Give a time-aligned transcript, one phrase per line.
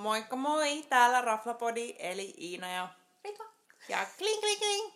[0.00, 2.88] Moikka moi, täällä Raflapodi, eli Iina ja
[3.24, 3.44] Ritva.
[3.88, 4.92] ja kling kling kling.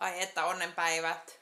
[0.00, 1.40] Ai että onnenpäivät.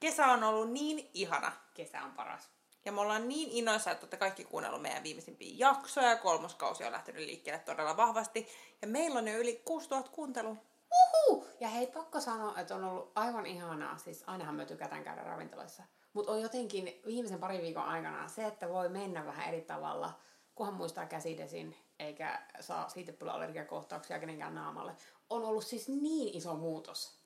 [0.00, 1.52] Kesä on ollut niin ihana.
[1.74, 2.50] Kesä on paras.
[2.84, 6.16] Ja me ollaan niin innoissa, että olette kaikki kuunnellut meidän viimeisimpiä jaksoja.
[6.16, 8.48] Kolmoskausi on lähtenyt liikkeelle todella vahvasti.
[8.82, 10.56] Ja meillä on jo yli 6000 kuuntelua.
[10.92, 11.46] Uhu!
[11.60, 13.98] Ja hei, pakko sanoa, että on ollut aivan ihanaa.
[13.98, 15.82] Siis ainahan me tykätään käydä ravintoloissa.
[16.12, 20.20] Mutta on jotenkin viimeisen parin viikon aikana se, että voi mennä vähän eri tavalla,
[20.56, 24.92] kunhan muistaa käsidesin, eikä saa siitepölyallergiakohtauksia kenenkään naamalle.
[25.30, 27.18] On ollut siis niin iso muutos.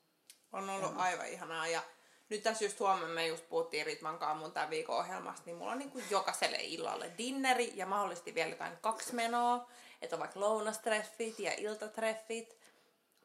[0.52, 1.66] On ollut aivan ihanaa.
[1.66, 1.82] Ja
[2.28, 5.72] nyt tässä just huomenna me just puhuttiin Ritman kanssa mun tämän viikon ohjelmasta, niin mulla
[5.72, 9.70] on niin kuin jokaiselle illalle dinneri ja mahdollisesti vielä jotain kaksi menoa.
[10.02, 12.56] Että on vaikka lounastreffit ja iltatreffit.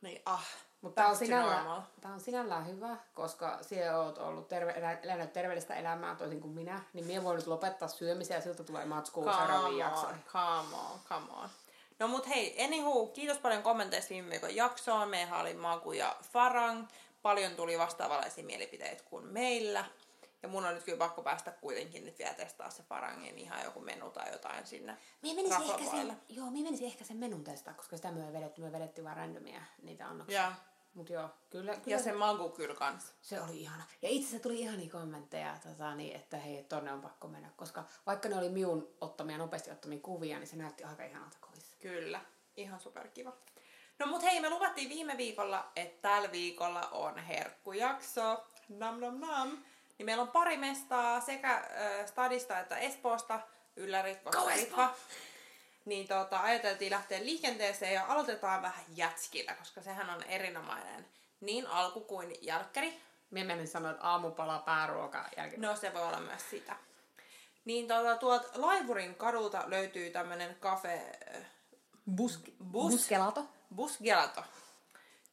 [0.02, 0.48] Niin ah,
[0.86, 1.10] Mutta tämä
[1.76, 6.42] on, tää on sinällään hyvä, koska sinä olet ollut terve, elä- elänyt terveellistä elämää toisin
[6.42, 10.24] kuin minä, niin minä voin nyt lopettaa syömisen ja siltä tulee matskua seuraaviin jaksoihin.
[10.32, 11.50] come on, come on.
[12.00, 15.10] No mut hei, anywho, kiitos paljon kommenteista viime viikon jaksoon.
[15.10, 16.88] Meillä oli Maku ja Farang.
[17.22, 19.86] Paljon tuli vastaavanlaisia mielipiteitä kuin meillä.
[20.44, 23.80] Ja mun on nyt kyllä pakko päästä kuitenkin nyt vielä testaa se Farangin ihan joku
[23.80, 27.74] menu tai jotain sinne Mie menisin, ehkä sen, joo, mie menisin ehkä sen menun testaa,
[27.74, 30.42] koska sitä me ei vedetty, me vedettiin vaan randomia niitä annoksia.
[30.42, 30.52] Ja,
[30.96, 33.14] Mut joo, kyllä, kyllä ja se Magu kyllä kans.
[33.22, 33.84] se oli ihana.
[34.02, 37.84] Ja itse asiassa tuli ihania kommentteja, tota, niin, että hei, tonne on pakko mennä, koska
[38.06, 41.78] vaikka ne oli minun ottamia, nopeasti ottamia kuvia, niin se näytti aika ihanalta kovissa.
[41.82, 42.22] Kyllä,
[42.58, 43.34] ihan superkiva.
[44.00, 48.46] No mut hei, me luvattiin viime viikolla, että tällä viikolla on herkkujakso.
[48.70, 49.58] Nam nam nam.
[49.98, 53.40] Niin meillä on pari mestaa sekä äh, Stadista että Espoosta.
[53.76, 54.96] Ylläri, koska!
[55.86, 61.06] Niin tota, ajateltiin lähteä liikenteeseen ja aloitetaan vähän jätskillä, koska sehän on erinomainen
[61.42, 63.02] niin alku kuin jälkkäri.
[63.32, 65.62] Mie menin sanoa, että aamupala, pääruoka, jälkeen.
[65.62, 66.76] No se voi olla myös sitä.
[67.66, 71.18] Niin tota, tuolta Laivurin kadulta löytyy tämmönen kafe...
[71.36, 71.42] äh,
[72.16, 72.40] Bus,
[72.72, 73.46] bus, Buskelato.
[73.76, 74.44] Busgelato.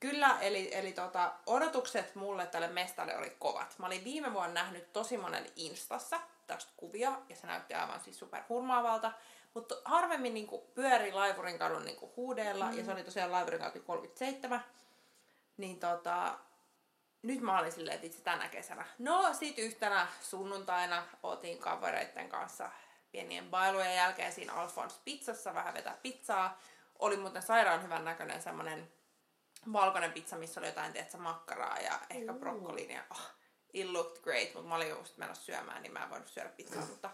[0.00, 3.78] Kyllä, eli, eli tota, odotukset mulle tälle mestalle oli kovat.
[3.78, 8.18] Mä olin viime vuonna nähnyt tosi monen Instassa tästä kuvia, ja se näytti aivan siis
[8.18, 9.12] super hurmaavalta.
[9.54, 12.78] Mutta harvemmin niinku pyöri Laivurin kadun niinku huudeella, mm.
[12.78, 14.64] ja se oli tosiaan Laivurin katu 37.
[15.56, 16.38] Niin tota,
[17.22, 18.86] nyt mä olin silleen, että itse tänä kesänä.
[18.98, 22.70] No sit yhtenä sunnuntaina otin kavereiden kanssa
[23.12, 26.60] pienien bailujen jälkeen siinä Alfons pizzassa vähän vetää pizzaa.
[26.98, 28.92] Oli muuten sairaan hyvän näköinen semmonen
[29.72, 33.30] valkoinen pizza, missä oli jotain, tiedätkö, makkaraa ja ehkä brokkoliin ja oh,
[33.72, 36.86] it looked great, mutta mä olin just menossa syömään, niin mä en voinut syödä pizzaa,
[36.86, 37.10] mutta,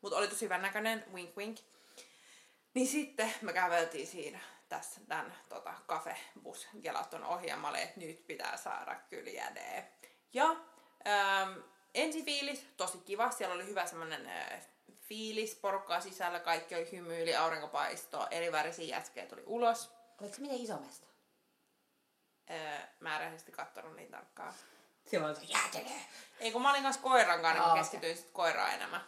[0.00, 1.58] mutta oli tosi hyvän näköinen, wink wink.
[2.74, 8.00] Niin sitten me käveltiin siinä tässä tämän tota, kafebus gelaton ohi ja mä olin, että
[8.00, 9.92] nyt pitää saada kyllä jädee.
[10.32, 10.56] Ja
[11.06, 11.58] ähm,
[11.94, 13.30] ensifiilis, tosi kiva.
[13.30, 14.66] Siellä oli hyvä semmonen äh,
[15.08, 19.90] fiilis, porukkaa sisällä, kaikki oli hymyili, aurinkopaistoa, eri värisiä jätskejä tuli ulos.
[20.20, 21.06] Oliko se miten iso mesta?
[22.50, 24.54] Äh, mä en rehellisesti kattonut niin tarkkaan.
[25.06, 26.00] Siellä oli se jäätelee.
[26.40, 29.00] Ei kun mä olin kanssa koiran kanssa, niin Aa, mä keskityin sit koiraan enemmän.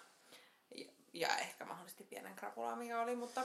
[0.74, 3.40] Ja, ja ehkä mahdollisesti pienen krapulaa, mikä oli, mutta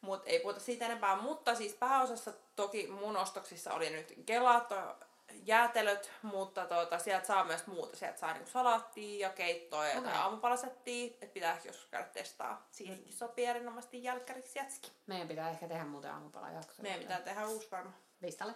[0.00, 1.16] mut ei puhuta siitä enempää.
[1.16, 4.96] Mutta siis pääosassa toki mun ostoksissa oli nyt gelato,
[5.44, 7.96] jäätelöt, mutta tuota, sieltä saa myös muuta.
[7.96, 10.12] Sieltä saa niinku salaattia ja keittoa ja okay.
[10.12, 11.06] aamupalasettia.
[11.06, 12.66] Että pitää ehkä joskus käydä testaa.
[12.70, 14.92] Siihenkin sopii erinomaisesti jälkkäriksi jätski.
[15.06, 16.82] Meidän pitää ehkä tehdä muuten aamupala jakso.
[16.82, 17.92] Meidän pitää tehdä uusi varma.
[18.22, 18.54] Listalle.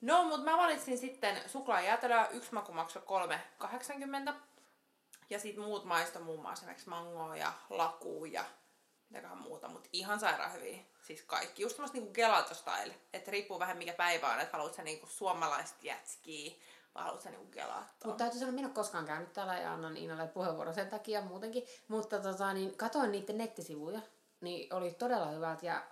[0.00, 2.28] No, mutta mä valitsin sitten suklaajäätelöä.
[2.28, 3.02] Yksi maku maksoi
[3.62, 4.32] 3,80.
[5.30, 8.44] Ja sitten muut maisto muun muassa esimerkiksi mangoa ja lakuu ja
[9.08, 10.78] mitäköhän muuta, mutta ihan sairaan hyviä.
[11.02, 11.62] Siis kaikki.
[11.62, 12.94] Just semmoista niinku gelato style.
[13.12, 16.52] Että riippuu vähän mikä päivä on, että haluat sä niinku suomalaista jätskiä
[16.94, 17.84] vai haluat sä niinku gelatoa.
[18.04, 21.22] Mutta täytyy sanoa, minä en ole koskaan käynyt täällä ja annan Iinalle puheenvuoron sen takia
[21.22, 21.62] muutenkin.
[21.88, 24.00] Mutta tota, niin, katoin niiden nettisivuja,
[24.40, 25.82] niin oli todella hyvät ja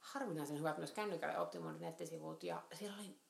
[0.00, 2.42] harvinaisen hyvät myös kännykälle optimoidut nettisivut.
[2.42, 3.23] Ja siellä oli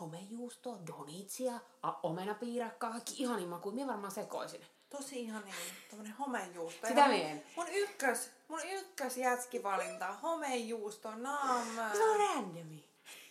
[0.00, 1.52] homejuustoa, donitsia,
[1.82, 3.74] a- omenapiirakkaa, kaikki ihanin makuja.
[3.74, 4.66] Minä varmaan sekoisin.
[4.90, 5.54] Tosi ihan niin,
[5.90, 6.86] tommonen homejuusto.
[6.86, 7.44] Sitä mien.
[7.56, 11.66] Mun ykkös, mun ykkös jätskivalinta, homejuusto, naam.
[11.92, 12.84] Se on randomi.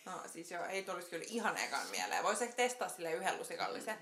[0.04, 2.24] No siis joo, ei tulisi kyllä ihan ekan mieleen.
[2.24, 3.98] Voisi ehkä testaa sille yhden lusikallisen.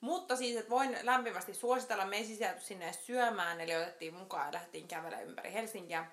[0.00, 2.06] Mutta siis, että voin lämpimästi suositella.
[2.06, 6.06] Me ei sisälty sinne syömään, eli otettiin mukaan ja lähdettiin kävelemään ympäri Helsinkiä.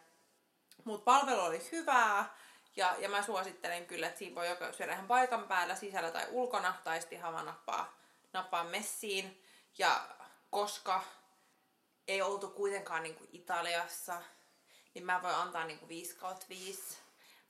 [0.83, 2.35] Mutta palvelu oli hyvää,
[2.75, 6.27] ja, ja mä suosittelen kyllä, että siinä voi joko syödä ihan paikan päällä, sisällä tai
[6.29, 7.97] ulkona, tai sitten ihan vaan nappaa,
[8.33, 9.43] nappaa messiin.
[9.77, 10.07] Ja
[10.49, 11.03] koska
[12.07, 14.21] ei oltu kuitenkaan niinku Italiassa,
[14.93, 16.97] niin mä voin antaa niinku 5 kautta 5.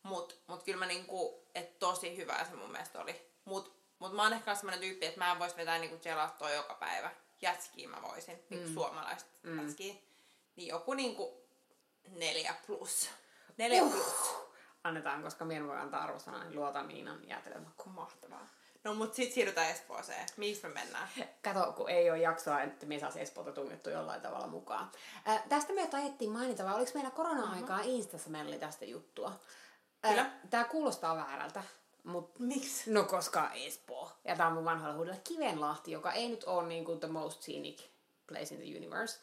[0.03, 3.31] Mut, mut kyllä mä niinku, et tosi hyvä se mun mielestä oli.
[3.45, 6.73] Mut, mut mä oon ehkä semmonen tyyppi, että mä en vois vetää niinku gelatoa joka
[6.73, 7.11] päivä.
[7.41, 9.61] Jätskiä mä voisin, niinku suomalaista mm.
[9.61, 9.93] jätskiä.
[10.55, 11.43] Niin joku niinku
[12.07, 13.09] neljä plus.
[13.57, 13.91] Neljä Uh.
[13.91, 14.48] plus.
[14.83, 17.95] Annetaan, koska minä voi antaa arvosanaa, niin luotan Niinan jäätelömakuun.
[17.95, 18.47] Mahtavaa.
[18.83, 20.27] No mut sit siirrytään Espooseen.
[20.37, 21.09] Missä me mennään?
[21.43, 24.91] Kato, kun ei ole jaksoa, että me saisi Espoota tungettu jollain tavalla mukaan.
[25.25, 29.39] Ää, tästä me tajettiin mainita, vai oliko meillä korona-aikaa Instassa meillä oli tästä juttua?
[30.01, 30.31] Kyllä.
[30.49, 31.63] Tämä kuulostaa väärältä,
[32.03, 32.91] mutta Miksi?
[32.91, 34.11] No koska Espoo.
[34.23, 37.41] Ja tämä on mun vanhoilla huudella Kivenlahti, joka ei nyt ole niin kuin the most
[37.41, 37.81] scenic
[38.27, 39.19] place in the universe.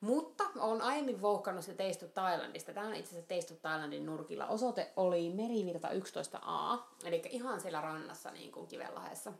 [0.00, 1.72] Mutta on aiemmin vouhkannut se
[2.04, 2.72] of Thailandista.
[2.72, 4.46] Tämä on itse asiassa of Thailandin nurkilla.
[4.46, 9.32] Osoite oli Merivirta 11a, eli ihan siellä rannassa niin kuin Kivenlahdessa.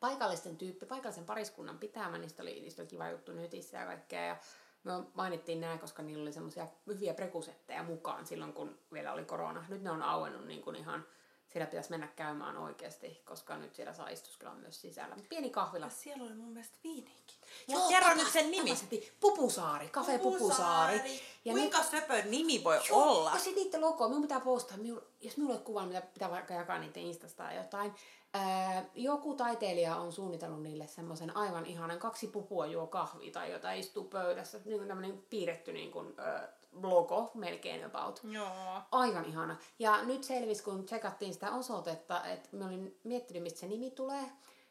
[0.00, 4.24] Paikallisten tyyppi, paikallisen pariskunnan pitämä, niistä oli, niistä oli kiva juttu netissä ja kaikkea.
[4.24, 4.36] Ja
[4.84, 9.64] me mainittiin nämä, koska niillä oli semmoisia hyviä prekusetteja mukaan silloin, kun vielä oli korona.
[9.68, 11.06] Nyt ne on auennut niin kuin ihan
[11.52, 15.16] siellä pitäisi mennä käymään oikeasti, koska nyt siellä saa istuskella myös sisällä.
[15.28, 15.88] Pieni kahvila.
[15.90, 17.36] Siellä oli mun mielestä viinikin.
[17.68, 18.78] Joo, Kerro nyt sen nimi.
[19.20, 21.20] Pupusaari, Cafe Pupusaari.
[21.44, 23.30] Ja nyt- Kuinka söpö nimi voi Joo, olla?
[23.32, 26.30] Ja sitten niiden logo, minun pitää postaa, minun, jos minulla ei ole kuvaa, mitä pitää
[26.30, 27.94] vaikka jakaa niiden Instasta tai jotain.
[28.34, 33.80] Ää, joku taiteilija on suunnitellut niille semmoisen aivan ihanan kaksi pupua juo kahvia tai jotain
[33.80, 34.60] istuu pöydässä.
[34.64, 38.20] Niin kuin tämmöinen piirretty niin kuin, äh, logo melkein about.
[38.24, 38.82] Joo.
[38.92, 39.56] Aivan ihana.
[39.78, 44.24] Ja nyt selvisi, kun tsekattiin sitä osoitetta, että mä olin miettinyt, mistä se nimi tulee.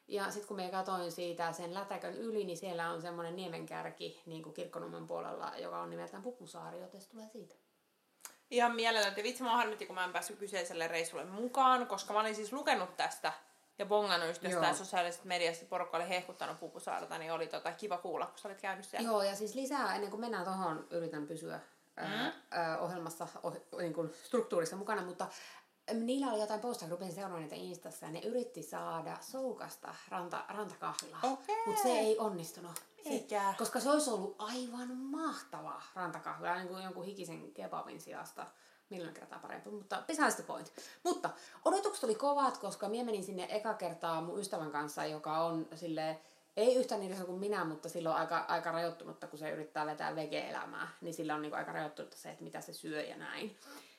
[0.07, 4.43] Ja sitten kun me katoin siitä sen lätäkön yli, niin siellä on semmoinen niemenkärki niin
[4.43, 7.55] kuin Kirkkonummen puolella, joka on nimeltään Pupusaari, joten se tulee siitä.
[8.51, 9.13] Ihan mielellään.
[9.17, 12.53] Ja vitsi, mä harmitti, kun mä en päässyt kyseiselle reissulle mukaan, koska mä olin siis
[12.53, 13.33] lukenut tästä
[13.79, 17.97] ja bongannut just jostain sosiaalisesta mediasta, että porukka oli hehkuttanut Pupusaarta, niin oli tota kiva
[17.97, 19.09] kuulla, kun sä olit käynyt siellä.
[19.09, 21.59] Joo, ja siis lisää, ennen kuin mennään tuohon, yritän pysyä
[21.99, 25.27] ää, ohjelmassa, oh, niin kuin struktuurissa mukana, mutta
[25.93, 30.45] niillä oli jotain postaa, kun rupesin seuraamaan niitä Instassa, ja ne yritti saada Soukasta ranta,
[30.49, 31.65] rantakahvilaa, Okei.
[31.65, 32.75] mutta se ei onnistunut.
[33.03, 33.53] Se, Eikä.
[33.57, 38.47] koska se olisi ollut aivan mahtava rantakahvila, niin kuin jonkun hikisen kebabin sijasta.
[38.89, 40.71] Milloin kertaa parempi, mutta besides the point.
[41.03, 41.29] Mutta
[41.65, 46.19] odotukset oli kovat, koska minä menin sinne eka kertaa mun ystävän kanssa, joka on sille
[46.57, 49.85] ei yhtä niin iso kuin minä, mutta sillä on aika, aika rajoittunutta, kun se yrittää
[49.85, 53.57] vetää vege-elämää, niin sillä on niinku aika rajoittunutta se, että mitä se syö ja näin.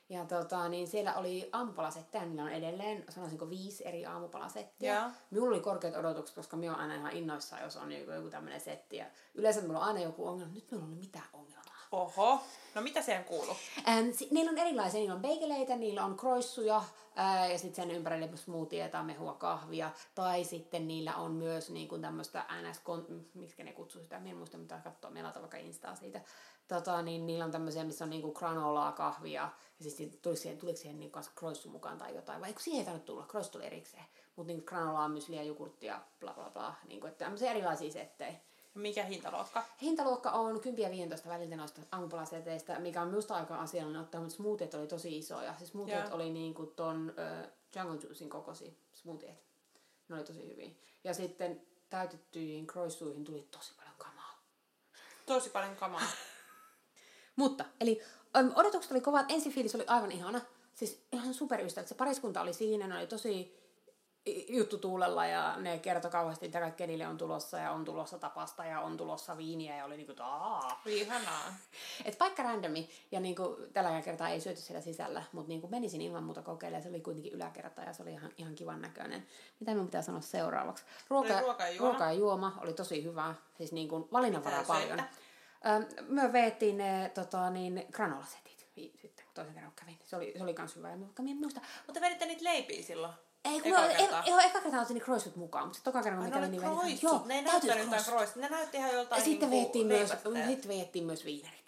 [0.09, 4.95] Ja tota, niin siellä oli aamupalasetteja, niillä on edelleen, sanoisinko viisi eri aamupalasettia.
[4.95, 5.11] Joo.
[5.31, 8.61] Minulla oli korkeat odotukset, koska minä olen aina ihan innoissaan, jos on joku, joku tämmöinen
[8.61, 8.97] setti.
[8.97, 10.55] Ja yleensä minulla on aina joku ongelma.
[10.55, 11.70] Nyt minulla ollut mitään ongelmaa.
[11.93, 12.41] Oho.
[12.75, 13.57] No mitä siihen kuuluu?
[13.89, 16.83] Ähm, si- niillä on erilaisia, niillä on beigeleitä, niillä on kroissuja
[17.17, 19.91] ää, ja sitten sen ympärille smoothieita, mehua, kahvia.
[20.15, 22.81] Tai sitten niillä on myös niin kuin tämmöistä ns.
[23.35, 26.21] miksi ne kutsuu sitä, en muista mitä katsoa, meillä on vaikka instaa siitä.
[26.69, 29.51] Tota, niin niillä on tämmöisiä, missä on niinku granolaa, kahvia,
[29.81, 32.85] ja siis tuliko siihen, tuliko siihen niinku kroissu mukaan tai jotain, vai eikö siihen ei
[32.85, 34.05] tainnut tulla, kroissu tuli erikseen.
[34.37, 38.35] Mutta niinku granolaa, mysliä, jogurttia, bla bla bla, niinku, että tämmöisiä erilaisia settejä.
[38.75, 39.65] Mikä hintaluokka?
[39.83, 44.37] Hintaluokka on 10 ja 15 väliltä noista aamupalaseteistä, mikä on minusta aika asiallinen ottaa, mutta
[44.37, 45.55] smoothiet oli tosi isoja.
[45.59, 46.15] Siis smoothiet Joo.
[46.15, 49.45] oli niin kuin ton äh, jungle juicin kokoisia smoothiet.
[50.09, 50.71] Ne oli tosi hyviä.
[51.05, 54.43] Ja sitten täytettyihin kroissuihin tuli tosi paljon kamaa.
[55.27, 56.03] Tosi paljon kamaa.
[57.37, 58.03] Mutta, eli
[58.55, 59.27] odotukset oli kovat.
[59.29, 60.41] Ensifiilis oli aivan ihana.
[60.75, 61.89] Siis ihan superystävät.
[61.89, 63.60] Se pariskunta oli siinä, ne oli tosi
[64.27, 68.19] i- juttu tuulella ja ne kertoi kauheasti, mitä kaikkea niille on tulossa ja on tulossa
[68.19, 70.81] tapasta ja on tulossa viiniä ja oli niinku, että aah.
[70.87, 71.55] Ihanaa.
[72.05, 76.25] Et paikka randomi, ja niinku, tällä kertaa ei syöty siellä sisällä, mutta niinku menisin ilman
[76.25, 79.27] muuta kokeilemaan, se oli kuitenkin yläkerta ja se oli ihan, ihan kivan näköinen.
[79.61, 80.85] Mitä minun pitää sanoa seuraavaksi?
[81.09, 81.89] Ruoka, Oli ruoka ja juoma.
[81.91, 85.01] ruoka ja juoma oli tosi hyvä, siis niinku valinnanvaraa paljon.
[85.67, 88.51] Öm, Me veettiin ne tota, niin, granolasetit
[88.97, 89.99] sitten, kun toisen kerran kävin.
[90.05, 90.91] Se oli, se oli kans hyvä.
[90.91, 93.13] Ja mä, mä muista, Mutta veditte niitä leipiä silloin?
[93.45, 94.23] Ei, kun Eka mä, kertaa.
[94.23, 96.99] ei, eka kertaa otin ne mukaan, mutta sitten toka kerran, kun mä kävin, niin vedin-
[96.99, 97.27] kroissut.
[97.27, 98.29] Ne ei näyttänyt jotain.
[98.37, 100.11] Ne näytti ihan joltain Ja sitten niinku veettiin myös,
[100.47, 101.61] sitten veettiin myös viinerit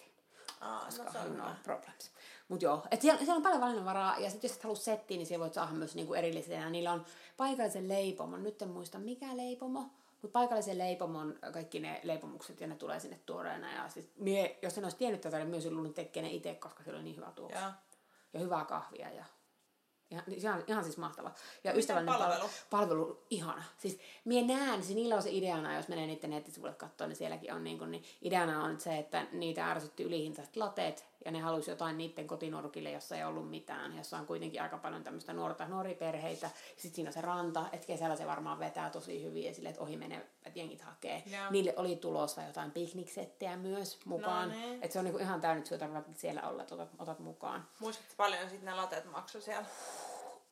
[0.61, 2.11] Aa, no se on no problems.
[2.49, 5.27] Mut joo, et siellä, siellä on paljon valinnanvaraa ja sitten jos et halua settiä, niin
[5.27, 6.71] siellä voit saada myös niinku erillisenä.
[6.71, 7.05] Niillä on
[7.37, 9.81] paikallisen leipomon, nyt en muista mikä leipomo,
[10.23, 13.73] mutta paikallisen leipomon kaikki ne leipomukset ja ne tulee sinne tuoreena.
[13.73, 16.83] Ja siis mie, jos en olisi tiennyt tätä, niin myös luullut tekee ne itse, koska
[16.83, 17.59] siellä oli niin hyvä tuoksu.
[17.59, 17.71] Joo.
[18.33, 19.25] Ja hyvää kahvia ja
[20.13, 21.31] Ihan, ihan, ihan siis mahtava.
[21.65, 22.43] Ja ystävällinen palvelu?
[22.43, 23.63] Pal- palvelu, ihana.
[23.79, 27.53] Siis mie näen, siis niillä on se ideana, jos menee niiden nettisivuille katsoa, niin sielläkin
[27.55, 31.71] on niin, kuin, niin ideana on se, että niitä ärsytti ylihintaiset lateet, ja ne halusi
[31.71, 35.95] jotain niiden kotinurkille, jossa ei ollut mitään, jossa on kuitenkin aika paljon tämmöistä nuorta, nuoria
[35.95, 36.51] perheitä.
[36.77, 39.83] Sitten siinä on se ranta, että kesällä se varmaan vetää tosi hyvin, ja sille, että
[39.83, 41.23] ohi menevät jengit hakee.
[41.27, 41.51] Joo.
[41.51, 44.49] Niille oli tulossa jotain pikniksettejä myös mukaan.
[44.49, 44.83] No niin.
[44.83, 47.69] että se on niin kuin ihan täynnä, että sinä siellä olla, että otat, otat mukaan.
[47.81, 49.67] Muistatko paljon sitten ne lateet maksu siellä?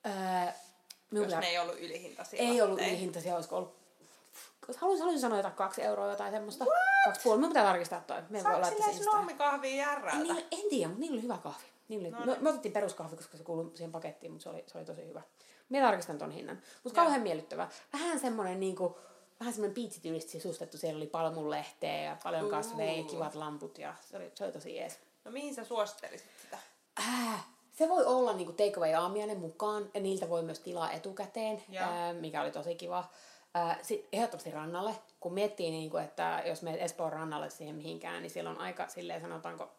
[0.07, 0.53] Öö,
[1.13, 3.80] Jos ne ei ollut ylihintaisia ei ollut ylihintaisia, olisiko ollut...
[4.79, 6.65] Haluaisin, haluaisin sanoa jotain kaksi euroa jotain semmoista.
[7.05, 7.39] Kaksi puoli.
[7.39, 8.23] Minun pitää tarkistaa toi.
[8.29, 10.19] Me laittaa silleen snommikahvia järrältä?
[10.19, 11.65] Niillä, en tiedä, mutta niillä oli hyvä kahvi.
[11.89, 12.43] Niin oli, No no, niin.
[12.43, 15.23] me otettiin peruskahvi, koska se kuului siihen pakettiin, mutta se oli, se oli tosi hyvä.
[15.69, 16.63] Minä tarkistan ton hinnan.
[16.85, 17.69] Mutta kauhean miellyttävä.
[17.93, 18.99] Vähän semmoinen niinku,
[19.41, 20.79] vähän semmoinen piitsityylisesti sisustettu.
[20.79, 24.77] Siellä oli palmunlehteä ja paljon kasveja ja kivat lamput ja se oli, se oli tosi
[24.77, 24.99] jees.
[25.25, 26.59] No mihin sä suosittelisit sitä?
[26.99, 32.15] Äh, se voi olla niinku takeaway aamiainen mukaan ja niiltä voi myös tilaa etukäteen, äh,
[32.21, 33.05] mikä oli tosi kiva.
[33.57, 38.31] Äh, sit ehdottomasti rannalle, kun miettii, niinku, että jos menet Espoon rannalle siihen mihinkään, niin
[38.31, 39.71] siellä on aika, silleen sanotaanko,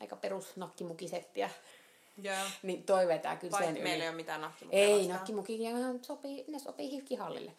[0.00, 1.50] aika perus nakkimukisettiä.
[2.22, 2.36] Joo.
[2.62, 4.08] Niin toi vetää kyllä Vaikka sen meillä ei yli.
[4.08, 7.52] ole mitään nakkimukia Ei, nakkimukikin sopii, ne sopii hifkihallille.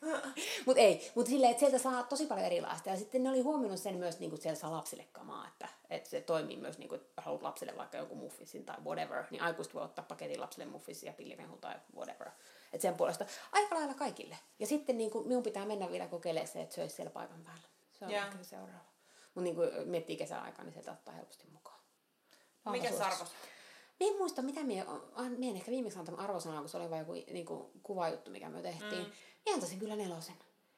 [0.66, 2.88] Mutta ei, mutta silleen, että sieltä saa tosi paljon erilaista.
[2.88, 6.10] Ja sitten ne oli huomioinut sen myös, niin kuin siellä saa lapsille kamaa, että, että
[6.10, 9.74] se toimii myös, niin kuin, että haluat lapsille vaikka jonkun muffinsin tai whatever, niin aikuiset
[9.74, 12.28] voi ottaa paketin lapsille muffinsin ja pillimehu tai whatever.
[12.72, 14.38] Että sen puolesta aika lailla kaikille.
[14.58, 17.68] Ja sitten niin kuin, minun pitää mennä vielä kokeilemaan se, että söisi siellä paikan päällä.
[17.92, 18.24] Se on Joo.
[18.24, 18.84] ehkä se seuraava.
[19.34, 21.80] Mutta niin kuin miettii kesäaikaa, niin sieltä ottaa helposti mukaan.
[22.70, 23.28] Mikä sarvos?
[24.00, 24.86] Mie en muista, mitä mie,
[25.36, 28.62] mie en ehkä viimeksi antanut arvosanaa, kun se oli vain joku niinku, kuvajuttu, mikä me
[28.62, 29.02] tehtiin.
[29.02, 29.12] Mm.
[29.46, 30.34] Mie antaisin kyllä nelosen.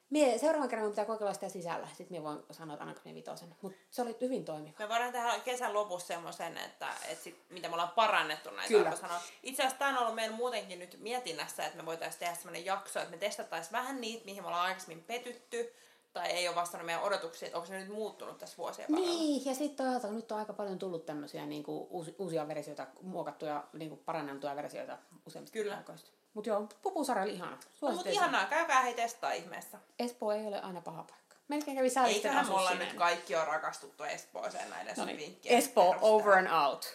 [0.09, 1.87] Mie, seuraavan kerran minun pitää kokeilla sitä sisällä.
[1.87, 3.55] Sitten mie voin sanoa, että annanko mie vitosen.
[3.61, 4.75] Mutta se oli hyvin toimiva.
[4.79, 8.87] Me voidaan tehdä kesän lopussa semmoisen, että, että sit, mitä me ollaan parannettu näitä Kyllä.
[8.87, 9.21] arvosanoja.
[9.43, 12.99] Itse asiassa tämä on ollut meillä muutenkin nyt mietinnässä, että me voitaisiin tehdä semmoinen jakso,
[12.99, 15.73] että me testattaisiin vähän niitä, mihin me ollaan aikaisemmin petytty,
[16.13, 19.13] tai ei ole vastannut meidän odotuksia, että onko se nyt muuttunut tässä vuosien varrella.
[19.13, 22.87] Niin, ja sitten toisaalta kun nyt on aika paljon tullut tämmöisiä niinku, uusi, uusia versioita,
[23.01, 25.75] muokattuja, niinku, paranneltuja versioita useimmista Kyllä.
[25.75, 26.09] paikoista.
[26.33, 27.57] Mutta joo, pupusarja oli ihana.
[27.81, 29.77] No, mutta ihanaa, käykää hei testaa ihmeessä.
[29.99, 31.35] Espoo ei ole aina paha paikka.
[31.47, 32.87] Melkein kävi säälisten Eiköhän asussineen.
[32.87, 36.85] nyt kaikki on rakastuttu Espooseen näiden No niin, vinkkien Espoo over and out.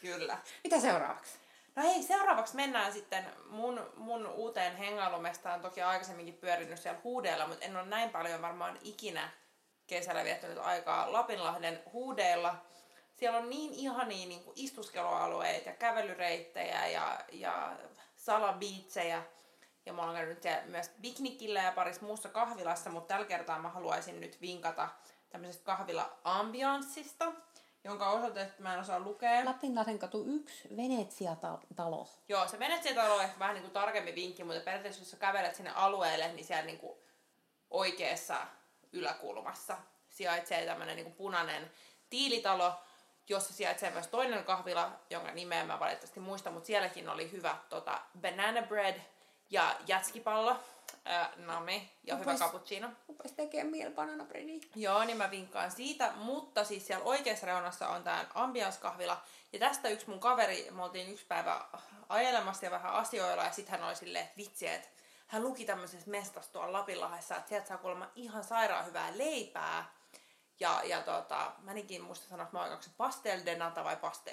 [0.00, 0.38] Kyllä.
[0.64, 1.41] Mitä seuraavaksi?
[1.76, 5.60] No hei, seuraavaksi mennään sitten mun, mun uuteen hengailumestaan.
[5.60, 9.30] Toki aikaisemminkin pyörinyt siellä huudeilla, mutta en ole näin paljon varmaan ikinä
[9.86, 12.54] kesällä viettänyt aikaa Lapinlahden huudeilla.
[13.14, 17.72] Siellä on niin ihania niin kuin istuskelualueita ja kävelyreittejä ja, ja
[18.16, 19.22] salabiitsejä.
[19.86, 24.20] Ja mä oon käynyt myös piknikillä ja parissa muussa kahvilassa, mutta tällä kertaa mä haluaisin
[24.20, 24.88] nyt vinkata
[25.30, 27.32] tämmöisestä kahvila-ambianssista,
[27.84, 29.44] jonka osoitetta mä en osaa lukea.
[29.44, 32.08] Lapinlahden katu 1, Venetsia-talo.
[32.28, 35.54] Joo, se Venetsia-talo on ehkä vähän niin kuin tarkempi vinkki, mutta periaatteessa jos sä kävelet
[35.54, 36.98] sinne alueelle, niin siellä niin kuin
[37.70, 38.46] oikeassa
[38.92, 41.70] yläkulmassa sijaitsee tämmöinen niin kuin punainen
[42.10, 42.72] tiilitalo,
[43.28, 48.00] jossa sijaitsee myös toinen kahvila, jonka nimeä mä valitettavasti muista, mutta sielläkin oli hyvä tota,
[48.20, 49.00] banana bread
[49.52, 50.56] ja jätskipallo,
[51.04, 52.88] ää, nami ja hyvä Rupes- cappuccino.
[53.08, 54.60] Rupes tekee mieli banana breadia.
[54.74, 59.22] Joo, niin mä vinkkaan siitä, mutta siis siellä oikeassa reunassa on tää ambiance-kahvila.
[59.52, 61.64] Ja tästä yksi mun kaveri, me oltiin yksi päivä
[62.08, 64.88] ajelemassa ja vähän asioilla, ja sitten hän oli silleen, että vitsi, että
[65.26, 69.92] hän luki tämmöisessä mestassa tuolla Lapinlahdessa, että sieltä saa kuulemma ihan sairaan hyvää leipää.
[70.60, 73.84] Ja, ja tota, mä enikin muista sanoa, että mä oon onko se pastel de nata
[73.84, 74.32] vai pastel.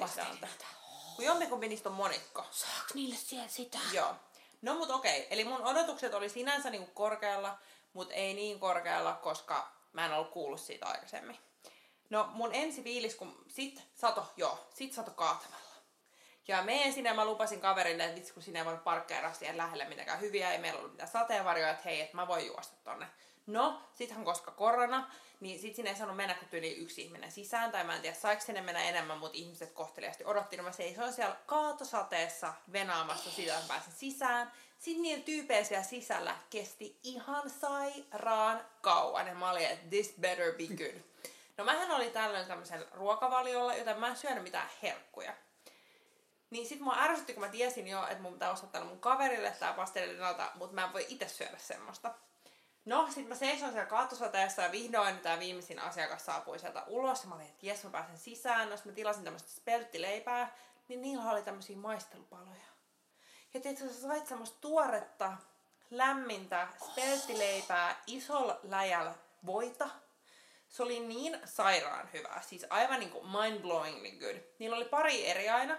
[1.16, 2.46] Kun jompikumpi niistä on monikko.
[2.52, 3.78] Saaks niille siellä sitä?
[3.94, 4.16] Joo.
[4.62, 7.58] No mut okei, eli mun odotukset oli sinänsä niinku korkealla,
[7.94, 11.38] mutta ei niin korkealla, koska mä en ollut kuullut siitä aikaisemmin.
[12.10, 15.70] No mun ensi fiilis, kun sit sato, joo, sit sato kaatamalla.
[16.48, 19.86] Ja meen sinne, mä lupasin kaverille, että vitsi kun sinne ei voinut parkkeeraa siihen lähelle
[19.86, 23.08] mitenkään hyviä, ei meillä ollut mitään sateenvarjoja, että hei, että mä voin juosta tonne.
[23.50, 27.72] No, sittenhän koska korona, niin sit sinne ei saanut mennä kuin tyyli yksi ihminen sisään,
[27.72, 31.14] tai mä en tiedä saiko sinne mennä enemmän, mutta ihmiset kohteliasti odotti, niin mä seisoin
[31.14, 34.52] siellä kaatosateessa venaamassa sitä, että pääsin sisään.
[34.80, 40.54] Sitten niillä tyypeillä siellä sisällä kesti ihan sairaan kauan, ja mä olin, että this better
[40.54, 41.02] be good.
[41.58, 45.34] No mähän oli tällöin tämmöisellä ruokavaliolla, joten mä en syönyt mitään herkkuja.
[46.50, 49.74] Niin sit mua ärsytti, kun mä tiesin jo, että mun pitää ostaa mun kaverille tää
[49.74, 52.14] pastellinata, mutta mä en voi itse syödä semmoista.
[52.86, 57.24] No, sit mä seisoin siellä kaatosateessa ja vihdoin tää viimeisin asiakas saapui sieltä ulos.
[57.24, 58.70] Ja mä olin, että jes, mä pääsen sisään.
[58.70, 60.56] No, mä tilasin tämmöistä spelttileipää,
[60.88, 62.70] niin niillä oli tämmöisiä maistelupaloja.
[63.54, 65.34] Ja tiedätkö, sä sait semmoista tuoretta,
[65.92, 69.14] lämmintä spelttileipää isolla läjällä
[69.46, 69.90] voita.
[70.70, 74.44] Se oli niin sairaan hyvää, siis aivan niin kuin mind-blowingly good.
[74.60, 75.78] Niillä oli pari eri aina,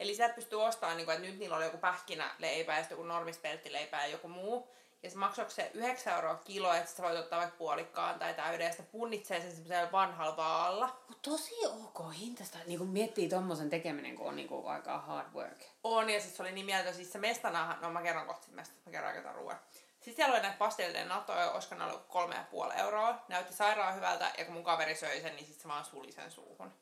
[0.00, 3.08] eli sieltä pystyy ostamaan, niin kuin, että nyt niillä oli joku pähkinäleipä ja sitten joku
[3.08, 4.68] normispelttileipä ja joku muu.
[5.02, 8.74] Ja se maksoiko se 9 euroa kilo, että sä voit ottaa vaikka puolikkaan tai täyden,
[8.78, 10.96] ja punnitsee sen semmoisella vanhalla vaalla.
[11.08, 12.58] Mut tosi ok hintasta.
[12.66, 15.62] Niin kun miettii tommosen tekeminen, kun on niinku aika hard work.
[15.84, 18.82] On, ja sitten se oli niin mieltä, siis se mestana, no mä kerron kohta mestasta,
[18.86, 19.60] mä kerron aika ruoan.
[20.00, 23.24] Sitten siellä oli näitä pastellinen natoja, olisiko ne ollut kolme ja puoli euroa.
[23.28, 26.30] Näytti sairaan hyvältä, ja kun mun kaveri söi sen, niin sitten se vaan suli sen
[26.30, 26.72] suuhun.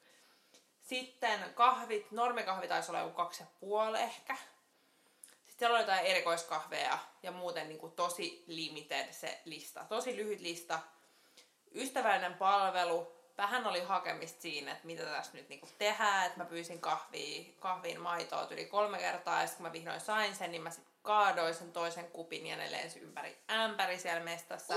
[0.83, 4.37] Sitten kahvit, normikahvi taisi olla joku kaksi ja puoli ehkä.
[5.59, 9.85] Siellä oli jotain erikoiskahveja ja muuten niin kuin tosi limited se lista.
[9.89, 10.81] Tosi lyhyt lista.
[11.75, 16.81] Ystävällinen palvelu vähän oli hakemista siinä, että mitä tässä nyt niinku tehdään, että mä pyysin
[16.81, 20.71] kahvia, kahviin maitoa yli kolme kertaa, ja sitten kun mä vihdoin sain sen, niin mä
[20.71, 24.75] sitten kaadoin sen toisen kupin ja ne ympäri ämpäri siellä mestassa.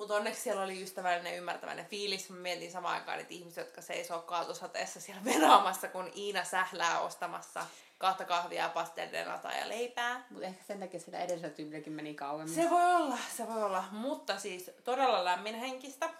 [0.00, 2.30] Mutta onneksi siellä oli ystävällinen ymmärtäväinen fiilis.
[2.30, 7.66] Mä mietin samaan aikaan niitä ihmisiä, jotka seisoo kaatosateessa siellä veraamassa, kun Iina sählää ostamassa
[7.98, 10.26] kahta kahvia, pastellenata ja leipää.
[10.30, 12.54] Mutta ehkä sen takia sitä edellisellä tyylilläkin meni kauemmin.
[12.54, 13.84] Se voi olla, se voi olla.
[13.90, 16.10] Mutta siis todella lämminhenkistä.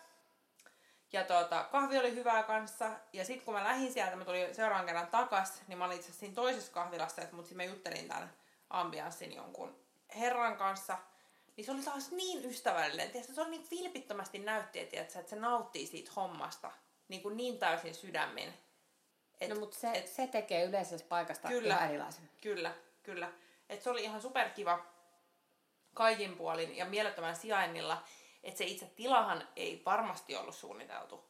[1.12, 2.90] Ja tuota, kahvi oli hyvää kanssa.
[3.12, 6.06] Ja sitten kun mä lähdin sieltä, mä tulin seuraavan kerran takas, niin mä olin itse
[6.06, 8.32] asiassa siinä toisessa kahvilassa, että mut sit mä juttelin tämän
[8.70, 9.76] ambianssin jonkun
[10.14, 10.99] herran kanssa.
[11.60, 13.10] Niin se oli taas niin ystävällinen.
[13.10, 16.72] Tiedätkö, se oli niin vilpittömästi näytti, että, tiedätkö, että se nauttii siitä hommasta
[17.08, 18.54] niin, kuin niin täysin sydämin.
[19.40, 22.30] Et, no, mutta se, et, se tekee yleisessä paikasta kyllä, ihan erilaisen.
[22.40, 23.32] Kyllä, kyllä.
[23.68, 24.86] Et se oli ihan superkiva
[25.94, 28.02] kaikin puolin ja mielettömän sijainnilla.
[28.44, 31.24] Että se itse tilahan ei varmasti ollut suunniteltu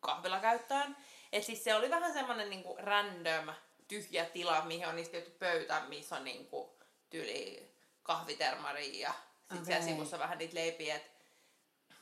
[0.00, 0.96] kahvilakäyttöön.
[1.32, 3.54] Et siis se oli vähän semmoinen niinku random
[3.88, 6.78] tyhjä tila, mihin on istetty pöytä, missä on niinku
[7.10, 9.66] tyli kahvitermari ja sitten okay.
[9.66, 10.94] siellä sivussa vähän niitä leipiä.
[10.94, 11.10] Et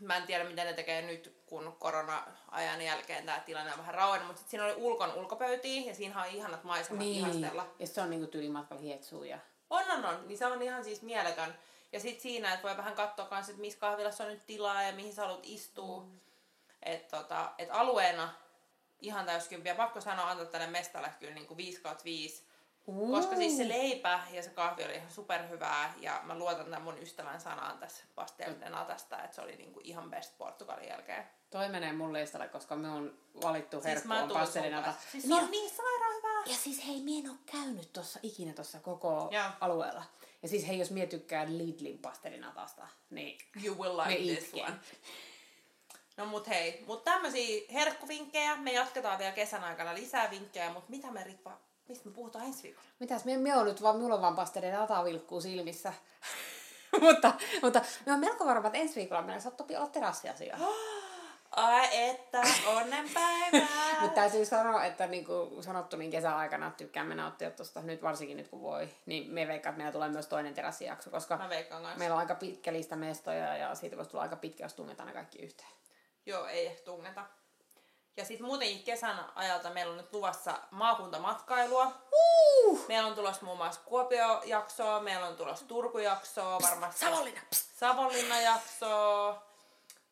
[0.01, 4.29] mä en tiedä, miten ne tekee nyt, kun korona-ajan jälkeen tämä tilanne on vähän rauennut,
[4.29, 7.17] mutta siinä oli ulkon ulkopöytiä ja siinä on ihanat maisemat niin.
[7.17, 7.75] ihastella.
[7.79, 9.39] Ja se on niinku tyylimatkalla hietsuu ja...
[9.71, 10.29] On, on, on.
[10.29, 11.55] Niin se on ihan siis mieletön.
[11.93, 14.93] Ja sitten siinä, että voi vähän katsoa kans, että missä kahvilassa on nyt tilaa ja
[14.93, 16.03] mihin sä haluat istua.
[16.03, 16.21] Mm.
[16.83, 18.35] Että tota, et alueena
[19.01, 19.75] ihan täyskympiä.
[19.75, 22.45] Pakko sanoa antaa tälle mestalle kyllä niin kuin 5 5
[22.87, 23.11] Uh.
[23.11, 26.99] Koska siis se leipä ja se kahvi oli ihan superhyvää ja mä luotan tämän mun
[26.99, 31.25] ystävän sanaan tässä pastellenatasta, että se oli niinku ihan best Portugalin jälkeen.
[31.51, 34.95] Toi menee mun listalle, koska me on valittu siis herkku on pastellenata.
[35.13, 36.43] Siis no, on niin sairaan hyvää.
[36.47, 39.57] Ja siis hei, mie en oo käynyt tossa ikinä tuossa koko yeah.
[39.61, 40.05] alueella.
[40.43, 44.77] Ja siis hei, jos mie tykkään Lidlin pastelinatasta, niin You will like this one.
[46.17, 48.57] No mut hei, mut tämmösiä herkkuvinkkejä.
[48.57, 52.63] Me jatketaan vielä kesän aikana lisää vinkkejä, mutta mitä me Ritva Mistä me puhutaan ensi
[52.63, 52.89] viikolla?
[53.01, 55.93] Mitäs, me, me on nyt vaan, mulla on vaan pastereiden vilkkuu silmissä.
[57.01, 60.57] mutta, mutta me on melko varma, että ensi viikolla meillä saattaa olla terassiasia.
[61.51, 63.69] Ai että, onnenpäivää!
[64.01, 68.49] Mutta täytyy sanoa, että niin kuin sanottu, niin kesäaikana tykkäämme nauttia tuosta, nyt varsinkin nyt
[68.49, 71.41] kun voi, niin me veikkaan, että meillä tulee myös toinen terassijakso, koska
[71.97, 75.13] meillä on aika pitkä lista mestoja ja siitä voisi tulla aika pitkä, jos tungetaan ne
[75.13, 75.71] kaikki yhteen.
[76.27, 77.25] Joo, ei ehkä tungeta.
[78.17, 81.93] Ja sitten muutenkin kesän ajalta meillä on nyt luvassa maakuntamatkailua.
[82.13, 82.85] Uh!
[82.89, 87.41] Meillä on tulossa muun muassa Kuopio-jaksoa, meillä on tulossa Turku-jaksoa, varmasti Savonlinna.
[87.53, 89.52] Savonlinna-jaksoa.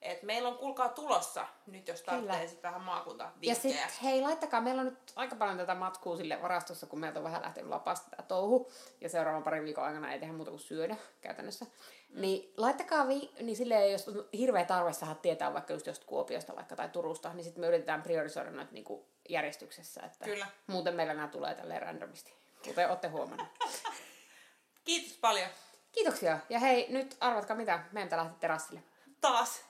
[0.02, 4.60] Et meillä on kuulkaa tulossa nyt, jos tarvitsee sitten vähän maakunta Ja sitten hei, laittakaa,
[4.60, 8.10] meillä on nyt aika paljon tätä matkua sille varastossa, kun meiltä on vähän lähtenyt lapasta
[8.10, 8.72] tämä touhu.
[9.00, 11.64] Ja seuraavan parin viikon aikana ei tehdä muuta kuin syödä käytännössä.
[11.64, 12.20] Mm.
[12.20, 16.56] Niin laittakaa, vi- niin silleen, jos on hirveä tarve saada tietää vaikka just jostain Kuopiosta
[16.56, 20.02] vaikka tai Turusta, niin sitten me yritetään priorisoida noita niinku järjestyksessä.
[20.02, 20.46] Että Kyllä.
[20.66, 22.34] Muuten meillä nämä tulee tälleen randomisti,
[22.64, 23.50] kuten olette huomanneet.
[24.84, 25.48] Kiitos paljon.
[25.92, 26.38] Kiitoksia.
[26.48, 28.82] Ja hei, nyt arvatkaa mitä, meidän lähteä terassille.
[29.20, 29.69] Taas.